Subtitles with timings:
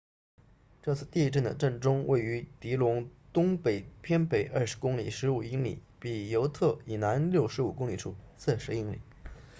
[0.81, 8.99] 这次地震的震中位于狄龙 dillon 东北偏北20公里15英里比尤特 butte 以南65公里处40英里